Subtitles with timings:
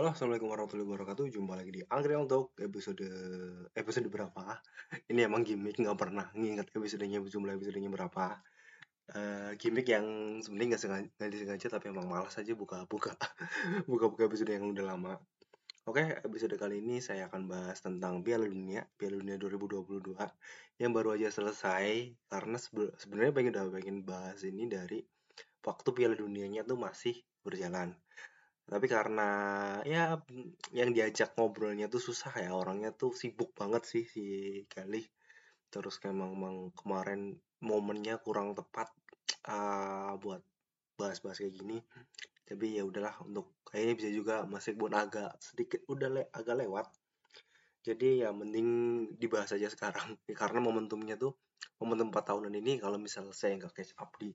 [0.00, 1.28] Halo, assalamualaikum warahmatullahi wabarakatuh.
[1.28, 3.04] Jumpa lagi di Angry Talk episode
[3.76, 4.56] episode berapa?
[5.12, 8.40] Ini emang gimmick nggak pernah nginget episodenya jumlah episodenya berapa.
[9.12, 13.12] Uh, gimmick yang sebenarnya nggak sengaja disengaja tapi emang malas aja buka buka
[13.92, 15.20] buka buka episode yang udah lama.
[15.84, 20.16] Oke, episode kali ini saya akan bahas tentang Piala Dunia, Piala Dunia 2022
[20.80, 22.56] yang baru aja selesai karena
[22.96, 25.04] sebenarnya pengen udah pengen bahas ini dari
[25.60, 27.92] waktu Piala Dunianya tuh masih berjalan
[28.70, 29.28] tapi karena
[29.82, 30.14] ya
[30.70, 34.24] yang diajak ngobrolnya tuh susah ya orangnya tuh sibuk banget sih si
[34.70, 35.02] Kelly.
[35.74, 38.94] Terus emang, emang kemarin momennya kurang tepat
[39.50, 40.42] uh, buat
[40.94, 41.82] bahas-bahas kayak gini.
[42.46, 46.86] Tapi ya udahlah untuk kayaknya bisa juga masih pun agak sedikit udah le agak lewat.
[47.82, 48.68] Jadi ya mending
[49.18, 50.14] dibahas aja sekarang.
[50.40, 51.34] Karena momentumnya tuh
[51.82, 54.30] momentum 4 tahunan ini kalau misal saya nggak catch up di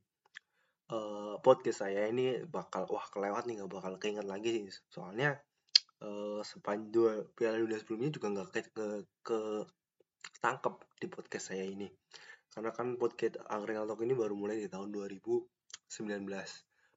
[0.92, 4.66] uh, podcast saya ini bakal wah kelewat nih nggak bakal keinget lagi sih.
[4.92, 5.40] Soalnya
[6.04, 8.88] uh, sepanjang dua Piala Dunia sebelumnya juga nggak ke, ke,
[9.26, 9.40] ke
[10.42, 11.90] tangkep di podcast saya ini.
[12.52, 15.46] Karena kan podcast Angkringan Talk ini baru mulai di tahun 2019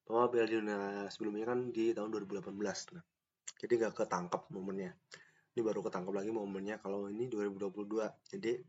[0.08, 0.78] bahwa Piala Dunia
[1.12, 3.04] sebelumnya kan di tahun 2018 nah
[3.58, 4.94] jadi nggak ketangkep momennya.
[5.56, 8.62] Ini baru ketangkep lagi momennya kalau ini 2022 jadi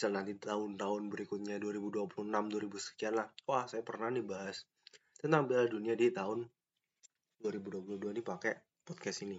[0.00, 3.28] misal nanti tahun-tahun berikutnya 2026 2000 sekian lah.
[3.44, 4.64] Wah saya pernah nih bahas
[5.20, 6.48] tentang Piala Dunia di tahun
[7.44, 9.36] 2022 ini pakai podcast ini.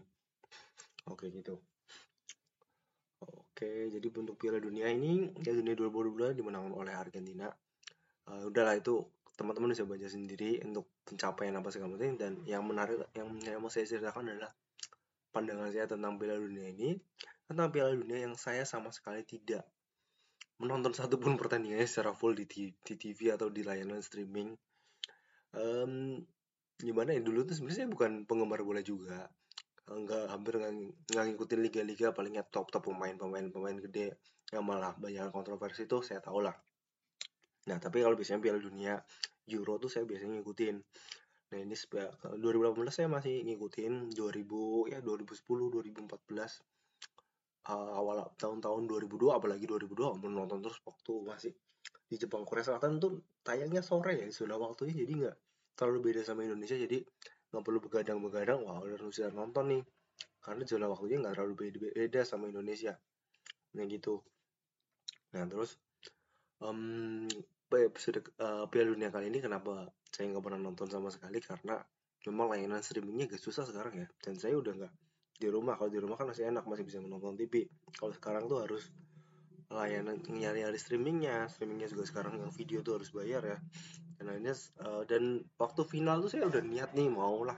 [1.10, 1.58] Oke gitu.
[3.26, 7.50] Oke jadi untuk Piala Dunia ini Piala Dunia 2022 dimenangkan oleh Argentina.
[8.30, 9.02] Uh, udahlah itu
[9.34, 12.22] teman-teman bisa baca sendiri untuk pencapaian apa segala macam.
[12.22, 14.54] Dan yang menarik yang, yang mau saya ceritakan adalah
[15.34, 17.02] pandangan saya tentang Piala Dunia ini.
[17.50, 19.66] Tentang Piala Dunia yang saya sama sekali tidak
[20.62, 24.54] menonton satu pun pertandingannya secara full di, di TV atau di layanan streaming.
[25.58, 26.22] Um,
[26.78, 29.26] gimana ya dulu tuh sebenarnya bukan penggemar bola juga.
[29.90, 30.62] Nggak hampir
[31.10, 34.22] nggak ngikutin liga-liga palingnya top top pemain pemain pemain gede.
[34.54, 36.54] Yang malah banyak kontroversi tuh saya tahu lah.
[37.66, 39.02] Nah tapi kalau biasanya Piala Dunia
[39.50, 40.76] Euro tuh saya biasanya ngikutin.
[41.52, 44.14] Nah ini 2018 saya masih ngikutin.
[44.14, 45.42] 2000 ya 2010
[45.74, 46.71] 2014
[47.70, 51.54] uh, awal tahun-tahun 2002 apalagi 2002 menonton terus waktu masih
[52.10, 55.38] di Jepang Korea Selatan tuh tayangnya sore ya sudah waktunya jadi nggak
[55.78, 57.00] terlalu beda sama Indonesia jadi
[57.52, 59.84] nggak perlu begadang-begadang wah udah bisa nonton nih
[60.42, 62.98] karena zona waktunya nggak terlalu beda, beda sama Indonesia.
[63.78, 64.26] Nah gitu.
[65.38, 65.78] Nah terus
[66.60, 67.30] um,
[67.70, 71.38] episode uh, Piala Dunia kali ini kenapa saya nggak pernah nonton sama sekali?
[71.40, 71.78] Karena
[72.26, 74.94] memang layanan streamingnya agak susah sekarang ya dan saya udah nggak
[75.42, 75.74] di rumah.
[75.74, 77.66] Kalau di rumah kan masih enak masih bisa menonton TV
[77.98, 78.94] kalau sekarang tuh harus
[79.74, 81.50] layanan nyari-nyari streamingnya.
[81.50, 83.58] Streamingnya juga sekarang yang video tuh harus bayar ya.
[84.22, 84.54] Dan lainnya
[84.86, 87.58] uh, dan waktu final tuh saya udah niat nih mau lah.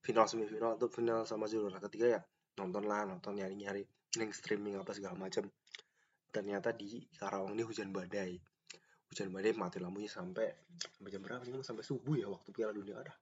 [0.00, 2.20] Final semifinal atau final sama juara ketiga ya.
[2.56, 3.84] Nonton lah nonton nyari-nyari
[4.16, 5.46] link streaming apa segala macam
[6.30, 8.38] ternyata di Karawang ini hujan badai.
[9.10, 10.46] Hujan badai mati lampunya sampai
[10.78, 11.52] sampai jam berapa sih?
[11.60, 13.12] Sampai subuh ya waktu Piala Dunia ada.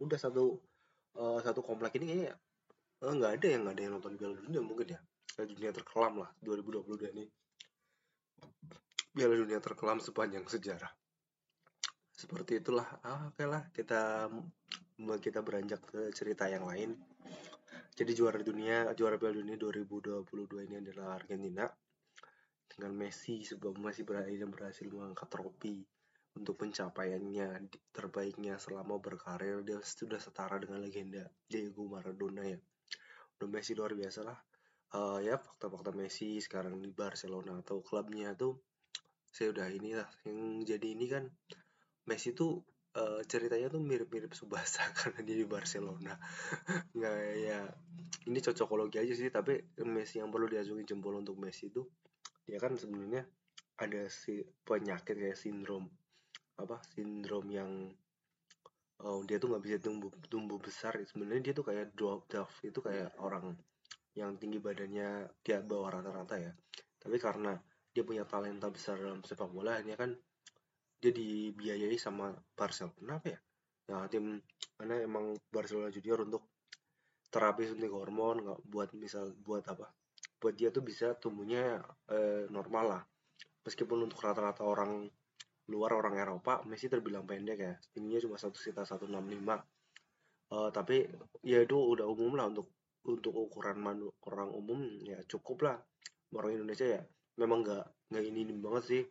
[0.00, 0.56] Udah satu
[1.20, 2.34] uh, satu komplek ini kayaknya
[2.98, 5.00] nggak ada yang nggak ada yang nonton Piala Dunia mungkin ya.
[5.30, 7.24] Piala Dunia terkelam lah 2022 ini.
[9.14, 10.90] Piala Dunia terkelam sepanjang sejarah.
[12.10, 14.26] Seperti itulah ah, oke okay lah kita
[14.98, 16.98] kita beranjak ke cerita yang lain.
[17.94, 21.70] Jadi juara dunia juara Piala Dunia 2022 ini adalah Argentina.
[22.66, 25.86] Dengan Messi sebab Messi berhasil berhasil mengangkat trofi
[26.34, 29.62] untuk pencapaiannya terbaiknya selama berkarir.
[29.62, 32.58] Dia sudah setara dengan legenda Diego Maradona ya
[33.38, 34.38] udah Messi luar biasa lah.
[34.88, 38.58] Uh, ya fakta-fakta Messi sekarang di Barcelona atau klubnya tuh
[39.30, 40.08] saya udah inilah.
[40.26, 40.38] Yang
[40.74, 41.24] jadi ini kan
[42.10, 42.58] Messi tuh
[42.98, 46.18] uh, ceritanya tuh mirip-mirip Subasa karena dia di Barcelona.
[46.96, 47.60] Nggak ya
[48.26, 49.56] ini cocokologi aja sih tapi
[49.86, 51.86] Messi yang perlu diajungi jempol untuk Messi itu
[52.48, 53.28] dia kan sebenarnya
[53.78, 55.86] ada si penyakit kayak sindrom
[56.58, 57.70] apa sindrom yang
[59.04, 60.98] oh, dia tuh nggak bisa tumbuh tumbuh besar.
[61.06, 62.52] Sebenarnya dia tuh kayak dwarf dwarf.
[62.66, 63.54] Itu kayak orang
[64.18, 66.52] yang tinggi badannya dia bawah rata-rata ya.
[66.98, 67.54] Tapi karena
[67.94, 70.10] dia punya talenta besar dalam sepak bola ini kan
[70.98, 72.94] dia dibiayai sama Barcelona.
[72.98, 73.38] Kenapa ya?
[73.94, 74.42] Nah tim
[74.74, 76.42] karena emang Barcelona Junior untuk
[77.30, 79.86] terapi suntik hormon nggak buat misal buat apa?
[80.38, 83.02] Buat dia tuh bisa tumbuhnya eh, normal lah.
[83.62, 85.06] Meskipun untuk rata-rata orang
[85.68, 87.74] luar orang Eropa Messi terbilang pendek ya.
[87.92, 89.08] Tingginya cuma satu sekitar 165
[90.52, 91.04] uh, tapi
[91.44, 92.72] ya itu udah umum lah untuk
[93.08, 95.76] untuk ukuran manu, orang umum ya cukup lah.
[96.36, 97.00] Orang Indonesia ya
[97.40, 99.02] memang nggak nggak ini, ini banget sih.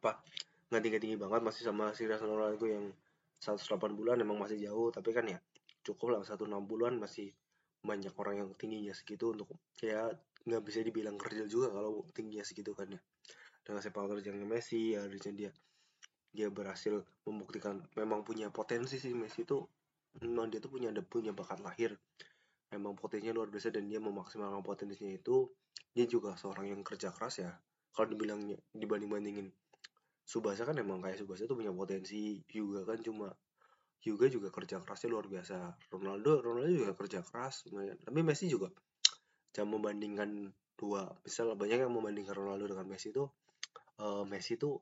[0.00, 0.20] Apa
[0.68, 2.92] nggak tinggi tinggi banget masih sama si Ronaldo yang
[3.40, 4.92] 108 bulan emang masih jauh.
[4.92, 5.38] Tapi kan ya
[5.80, 7.32] cukup lah 160an masih
[7.80, 10.12] banyak orang yang tingginya segitu untuk ya
[10.44, 13.00] nggak bisa dibilang kerja juga kalau tingginya segitu kan ya
[13.64, 15.52] dengan sepak terjangnya Messi ya dia
[16.30, 19.58] dia berhasil membuktikan memang punya potensi sih Messi itu.
[20.22, 21.94] Memang dia tuh punya ada punya bakat lahir.
[22.70, 25.50] Memang potensinya luar biasa dan dia memaksimalkan potensinya itu.
[25.90, 27.50] Dia juga seorang yang kerja keras ya.
[27.90, 29.48] Kalau dibilangnya dibanding bandingin
[30.22, 32.38] Subasa kan emang kayak Subasa tuh punya potensi.
[32.46, 33.34] Juga kan cuma
[34.00, 35.74] juga juga kerja kerasnya luar biasa.
[35.90, 37.66] Ronaldo Ronaldo juga kerja keras
[38.06, 38.70] tapi Messi juga
[39.50, 43.26] jangan membandingkan dua misal banyak yang membandingkan Ronaldo dengan Messi itu
[44.00, 44.80] uh, Messi tuh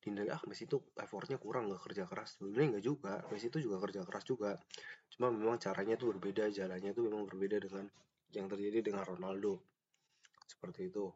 [0.00, 2.40] dinilai ah Messi itu effortnya kurang nggak kerja keras.
[2.40, 4.50] Sebenarnya nggak juga Messi itu juga kerja keras juga.
[5.12, 7.84] Cuma memang caranya tuh berbeda jalannya tuh memang berbeda dengan
[8.34, 9.62] yang terjadi dengan Ronaldo.
[10.48, 11.06] Seperti itu.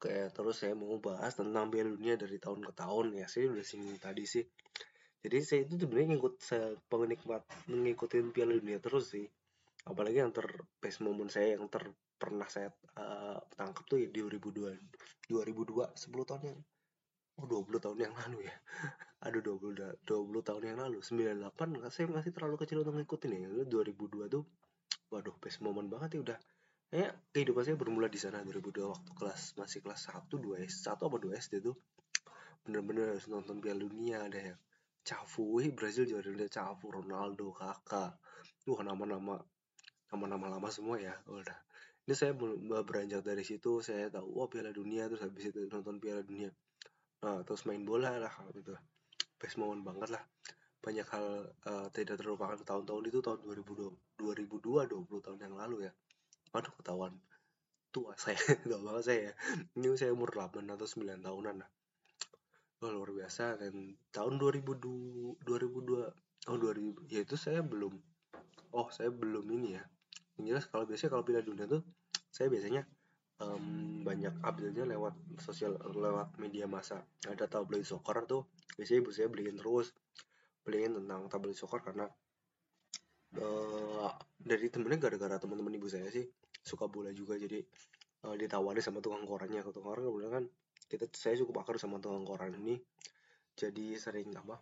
[0.00, 3.20] Oke terus saya mau bahas tentang Piala Dunia dari tahun ke tahun.
[3.20, 4.44] Ya saya udah singgung tadi sih.
[5.20, 9.28] Jadi saya itu sebenarnya ngikut saya penikmat mengikuti Piala Dunia terus sih.
[9.84, 10.48] Apalagi yang ter
[10.80, 11.84] best moment saya yang ter
[12.20, 12.68] pernah saya
[13.00, 16.58] uh, tangkap tuh di 2002 2002 10 tahun yang
[17.40, 18.54] oh 20 tahun yang lalu ya.
[19.24, 23.48] Aduh 20 20 tahun yang lalu 98 saya masih terlalu kecil untuk ngikutin ya.
[23.64, 24.44] 2002 tuh
[25.08, 26.38] waduh best moment banget ya udah.
[26.90, 31.00] Ya kehidupan saya bermula di sana 2002 waktu kelas masih kelas 1 2 S 1
[31.00, 31.80] apa 2 SD tuh.
[32.60, 34.58] Bener-bener harus nonton Piala Dunia ada yang
[35.00, 38.20] Cafu, Brazil juara dunia Cafu, Ronaldo, Kakak,
[38.68, 39.40] wah nama-nama
[40.12, 41.69] nama-nama lama semua ya udah
[42.10, 42.34] ini saya
[42.82, 46.50] beranjak dari situ saya tahu wah Piala Dunia terus habis itu nonton Piala Dunia.
[47.22, 48.74] Nah, terus main bola lah gitu.
[49.38, 50.22] Best moment banget lah.
[50.82, 55.94] Banyak hal uh, tidak terlupakan tahun-tahun itu tahun 2002 2002 20 tahun yang lalu ya.
[56.50, 57.14] Waduh ketahuan.
[57.94, 59.32] Tua saya tua banget saya ya.
[59.78, 61.70] Ini saya umur 8 atau 9 tahunan lah.
[62.82, 63.54] Wah, luar biasa.
[63.54, 67.94] Dan tahun 2002 2002 tahun 2000 ya itu saya belum
[68.74, 69.86] oh saya belum ini ya.
[70.42, 71.86] Yang jelas kalau biasanya kalau pindah dunia tuh
[72.30, 72.86] saya biasanya
[73.40, 77.02] um, banyak update-nya lewat sosial lewat media massa.
[77.26, 78.42] Ada tabloid soccer tuh
[78.76, 79.92] biasanya ibu saya beliin terus
[80.62, 82.06] beliin tentang tabloid soccer karena
[83.40, 86.24] uh, dari temennya gara-gara teman-teman ibu saya sih
[86.60, 87.40] suka bola juga.
[87.40, 87.58] Jadi
[88.28, 89.64] uh, ditawari sama tukang korannya.
[89.64, 90.44] Ke tukang koran bilang kan
[90.90, 92.76] kita saya cukup akar sama tukang koran ini.
[93.56, 94.60] Jadi sering apa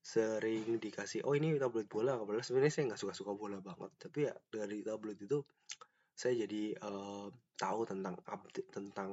[0.00, 2.16] sering dikasih oh ini tabloid bola.
[2.16, 3.90] Padahal sebenarnya saya nggak suka-suka bola banget.
[3.98, 5.38] Tapi ya dari tabloid itu
[6.20, 9.10] saya jadi uh, tahu tentang update tentang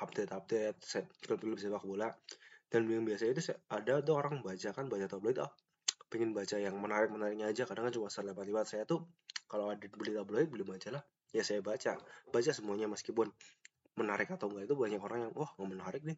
[0.00, 0.80] update-update
[1.20, 2.08] klub-klub sepak bola.
[2.72, 5.52] Dan yang biasa itu ada tuh orang baca kan baca tabloid ah
[6.08, 7.68] pengen baca yang menarik menariknya aja.
[7.68, 9.04] Kadang kan cuma selebat-lebat saya tuh
[9.44, 11.04] kalau ada beli tabloid beli majalah
[11.36, 12.00] ya saya baca.
[12.32, 13.28] Baca semuanya meskipun
[14.00, 16.16] menarik atau enggak itu banyak orang yang wah nggak menarik nih.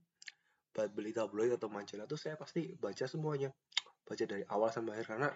[0.70, 3.50] Buat beli tabloid atau majalah tuh saya pasti baca semuanya.
[4.06, 5.28] Baca dari awal sampai akhir karena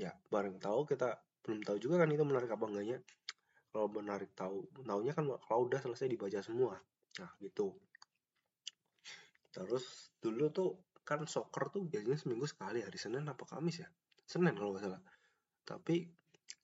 [0.00, 2.96] ya bareng tahu kita belum tahu juga kan itu menarik apa enggaknya
[3.72, 6.76] kalau menarik tahu tahunya kan kalau udah selesai dibaca semua.
[7.18, 7.72] Nah gitu.
[9.52, 10.70] Terus dulu tuh
[11.02, 13.88] kan soccer tuh biasanya seminggu sekali hari Senin apa Kamis ya?
[14.28, 15.00] Senin kalau nggak salah.
[15.64, 16.04] Tapi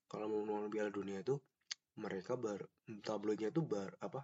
[0.05, 1.35] kalau mau nonton Piala Dunia itu
[1.99, 2.61] mereka bar
[3.03, 4.23] tabloidnya tuh bar apa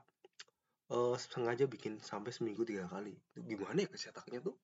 [0.94, 3.18] uh, sengaja bikin sampai seminggu tiga kali.
[3.34, 4.56] Gimana ya kecetaknya tuh?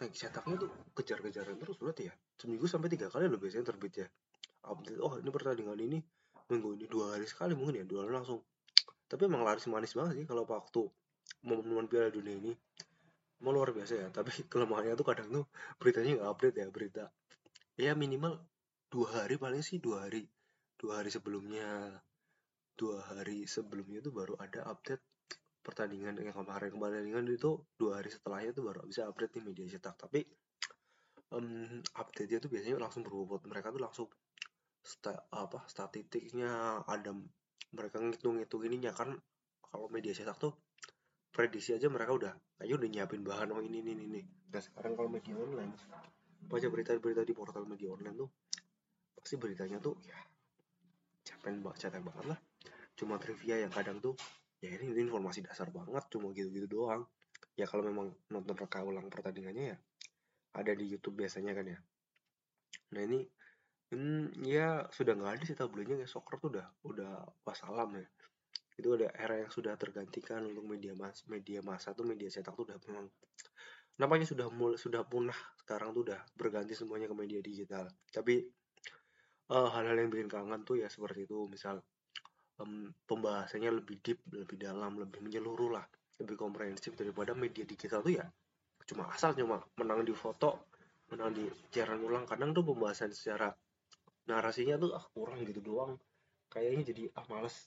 [0.00, 2.14] Tank cetaknya tuh kejar-kejaran terus berarti ya?
[2.40, 4.08] Seminggu sampai tiga kali loh biasanya terbit ya
[4.66, 5.98] update oh ini pertandingan ini
[6.50, 8.42] minggu ini dua hari sekali mungkin ya dua hari langsung.
[9.06, 10.86] Tapi emang laris manis banget sih kalau waktu
[11.46, 12.52] momen-momen Piala Dunia ini.
[13.40, 15.44] Mau luar biasa ya tapi kelemahannya tuh kadang tuh
[15.80, 17.04] beritanya nggak update ya berita.
[17.78, 18.36] Ya minimal
[18.90, 20.26] dua hari paling sih dua hari.
[20.76, 22.02] Dua hari sebelumnya
[22.74, 25.00] dua hari sebelumnya tuh baru ada update
[25.64, 26.74] pertandingan yang kemarin.
[26.74, 29.96] Pertandingan itu dua hari setelahnya tuh baru bisa update di media cetak.
[29.96, 30.20] Tapi
[31.34, 34.08] um, update-nya tuh biasanya langsung berbobot mereka tuh langsung
[34.82, 37.14] sta, apa statistiknya ada
[37.76, 39.14] mereka ngitung-ngitung ininya kan
[39.62, 40.54] kalau media cetak tuh
[41.30, 45.06] prediksi aja mereka udah kayaknya udah nyiapin bahan oh ini ini ini nah sekarang kalau
[45.06, 45.72] media online
[46.50, 48.30] baca berita-berita di portal media online tuh
[49.14, 50.18] pasti beritanya tuh ya
[51.30, 52.38] capek banget capek banget lah.
[52.96, 54.16] Cuma trivia yang kadang tuh
[54.60, 57.06] ya ini, ini informasi dasar banget cuma gitu-gitu doang.
[57.56, 59.78] Ya kalau memang nonton reka ulang pertandingannya ya
[60.56, 61.78] ada di YouTube biasanya kan ya.
[62.96, 63.24] Nah ini
[63.90, 68.06] Hmm, ya sudah nggak ada sih tabloidnya ya soccer tuh udah udah wassalam ya.
[68.78, 72.64] Itu ada era yang sudah tergantikan untuk media mas media massa tuh media cetak tuh
[72.70, 73.06] udah memang
[73.98, 77.90] namanya sudah mulai sudah punah sekarang tuh udah berganti semuanya ke media digital.
[78.14, 78.46] Tapi
[79.50, 81.82] hal eh, hal-hal yang bikin kangen tuh ya seperti itu misal
[82.62, 85.84] um, pembahasannya lebih deep, lebih dalam, lebih menyeluruh lah,
[86.22, 88.26] lebih komprehensif daripada media digital tuh ya
[88.86, 90.66] cuma asal cuma menang di foto,
[91.10, 92.26] menang di siaran ulang.
[92.26, 93.50] Kadang tuh pembahasan secara
[94.30, 95.98] narasinya tuh ah kurang gitu doang.
[96.46, 97.66] Kayaknya jadi ah males.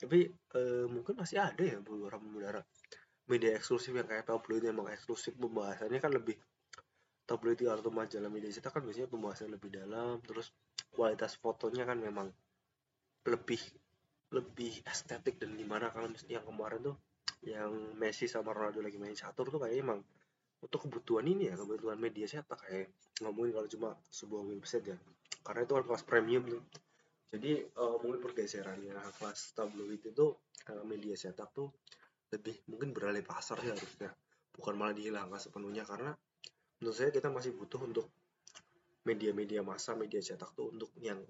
[0.00, 2.62] Tapi eh, mungkin masih ada ya beberapa beberapa
[3.30, 5.38] media eksklusif yang kayak tabloid yang eksklusif.
[5.38, 6.34] Pembahasannya kan lebih
[7.30, 10.50] tabloid atau majalah media cetak kan biasanya pembahasan lebih dalam terus
[10.90, 12.26] kualitas fotonya kan memang
[13.30, 13.62] lebih
[14.34, 15.94] lebih estetik dan gimana.
[15.94, 16.96] Kalau yang kemarin tuh
[17.46, 20.02] yang Messi sama Ronaldo lagi main catur tuh kayak emang
[20.60, 22.58] untuk kebutuhan ini ya kebutuhan media cetak.
[22.66, 22.90] Kayak
[23.22, 24.96] ngomongin kalau cuma sebuah website ya
[25.40, 26.62] karena itu kan kelas premium tuh.
[27.30, 30.26] Jadi uh, mungkin pergeserannya kelas tabloid itu
[30.68, 31.70] uh, media cetak tuh
[32.30, 34.10] lebih mungkin beralih pasar ya harusnya.
[34.50, 35.86] Bukan malah dihilangkan sepenuhnya.
[35.86, 36.10] Karena
[36.82, 38.10] menurut saya kita masih butuh untuk
[39.06, 41.22] media-media massa media cetak tuh untuk yang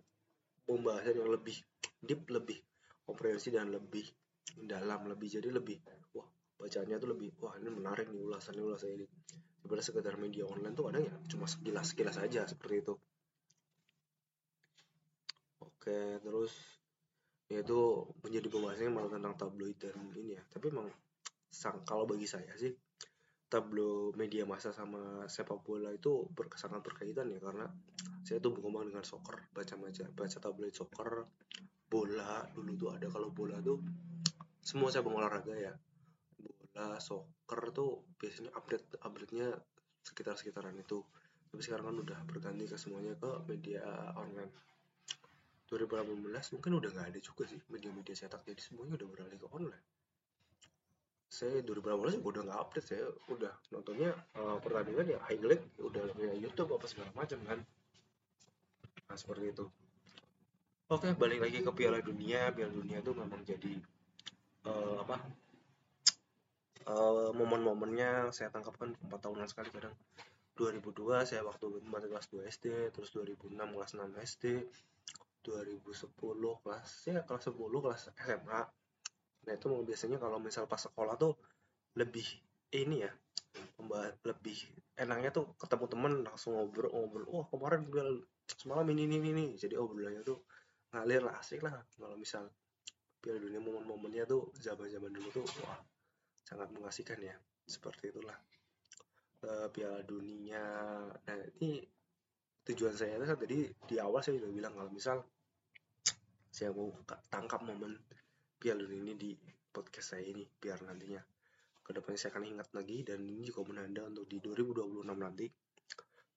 [0.66, 1.54] pembahasan yang lebih
[2.02, 2.58] deep lebih
[3.06, 4.02] komprehensi dan lebih
[4.66, 5.78] dalam lebih jadi lebih
[6.16, 6.26] wah
[6.58, 9.06] bacanya tuh lebih wah ini menarik nih ulasannya ulasan ini.
[9.60, 12.96] Daripada sekedar media online tuh kadang ya cuma sekilas sekilas aja seperti itu
[15.80, 16.52] oke terus
[17.48, 20.42] ya itu menjadi pembahasannya malah tentang tabloid dan ini ya.
[20.44, 20.92] Tapi emang
[21.48, 22.70] sang kalau bagi saya sih
[23.50, 27.42] tablo media massa sama sepak bola itu ber, sangat berkaitan ya.
[27.42, 27.66] Karena
[28.22, 31.26] saya tuh berkembang dengan soccer baca baca baca tabloid soccer
[31.90, 33.08] bola dulu tuh ada.
[33.10, 33.82] Kalau bola tuh
[34.62, 35.74] semua saya olahraga ya.
[36.38, 39.48] Bola soccer tuh biasanya update update nya
[40.06, 41.02] sekitar sekitaran itu.
[41.50, 43.82] Tapi sekarang kan udah berganti ke semuanya ke media
[44.14, 44.70] online
[45.70, 48.42] 2018 mungkin udah nggak ada juga sih media-media cetak.
[48.42, 49.86] Jadi semuanya udah beralih ke online.
[51.30, 52.86] Saya 2018 juga udah nggak update.
[52.90, 57.58] Saya udah nontonnya uh, pertandingan ya highlight udah kayak YouTube apa segala macam kan.
[59.06, 59.64] Nah seperti itu.
[60.90, 62.50] Oke balik lagi ke Piala Dunia.
[62.50, 63.78] Piala Dunia itu memang jadi
[64.66, 65.22] uh, apa
[66.90, 69.94] uh, momen-momennya saya tangkap kan empat tahunan sekali kadang.
[70.58, 74.44] 2002 saya waktu masih kelas 2 SD terus 2006 kelas 6 SD
[75.42, 76.16] 2010
[76.62, 78.62] kelas ya kelas 10 kelas SMA
[79.40, 81.36] nah itu biasanya kalau misal pas sekolah tuh
[81.96, 82.24] lebih
[82.76, 83.12] ini ya
[84.22, 84.58] lebih
[84.94, 87.82] enaknya tuh ketemu temen langsung ngobrol ngobrol wah oh, kemarin
[88.58, 89.46] semalam ini ini ini.
[89.54, 90.42] Jadi obrolannya tuh
[90.94, 91.74] ngalir lah asik lah.
[91.94, 92.50] Kalau misal
[93.20, 95.78] Piala Dunia momen-momennya tuh zaman-zaman dulu tuh wah
[96.42, 97.36] sangat mengasihkan ya.
[97.68, 98.38] Seperti itulah
[99.46, 100.64] uh, Piala Dunia.
[101.06, 101.84] Nah ini
[102.68, 105.24] tujuan saya itu tadi di awal saya udah bilang kalau misal
[106.50, 106.92] saya mau
[107.32, 107.96] tangkap momen
[108.60, 109.30] Piala Dunia ini di
[109.72, 111.22] podcast saya ini biar nantinya
[111.90, 115.50] ke depannya saya akan ingat lagi dan ini juga menanda untuk di 2026 nanti.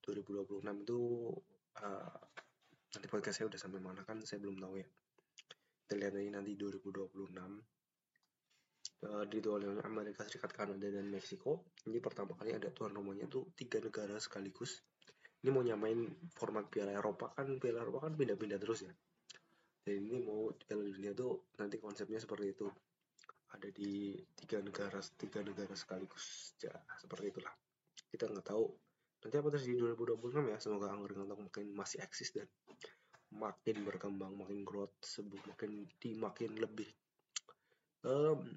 [0.01, 0.99] 2026 itu
[1.77, 2.19] uh,
[2.95, 4.87] nanti podcast saya udah sampai mana kan saya belum tahu ya.
[5.85, 7.37] Kita lihat lagi nanti 2026
[9.05, 11.69] uh, di dunia Amerika Serikat Kanada dan Meksiko.
[11.85, 14.81] Ini pertama kali ada tuan rumahnya tuh tiga negara sekaligus
[15.43, 15.99] ini mau nyamain
[16.31, 18.93] format Piala Eropa kan Piala Eropa kan pindah-pindah terus ya.
[19.83, 22.71] Dan ini mau Piala Dunia tuh nanti konsepnya seperti itu.
[23.51, 27.51] Ada di tiga negara tiga negara sekaligus ya seperti itulah.
[28.07, 28.65] Kita nggak tahu
[29.27, 30.57] nanti apa terjadi di 2026 ya.
[30.63, 32.47] Semoga Anggur Ngantok makin masih eksis dan
[33.35, 36.87] makin berkembang makin growth sebut makin di makin lebih
[38.07, 38.47] um,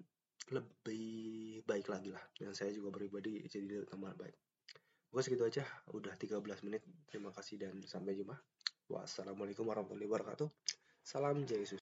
[0.55, 2.23] lebih baik lagi lah.
[2.39, 4.46] Dan saya juga pribadi jadi tambah baik
[5.17, 5.65] Oke segitu aja.
[5.97, 6.85] Udah 13 menit.
[7.09, 8.37] Terima kasih dan sampai jumpa.
[8.93, 10.45] Wassalamualaikum warahmatullahi wabarakatuh.
[11.01, 11.73] Salam Yesus.